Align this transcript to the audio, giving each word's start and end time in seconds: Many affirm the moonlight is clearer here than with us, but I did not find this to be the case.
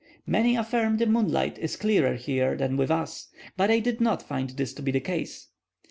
Many 0.25 0.55
affirm 0.55 0.97
the 0.97 1.05
moonlight 1.05 1.59
is 1.59 1.75
clearer 1.75 2.15
here 2.15 2.57
than 2.57 2.75
with 2.75 2.89
us, 2.89 3.27
but 3.55 3.69
I 3.69 3.77
did 3.77 4.01
not 4.01 4.23
find 4.23 4.49
this 4.49 4.73
to 4.73 4.81
be 4.81 4.89
the 4.89 4.99
case. 4.99 5.49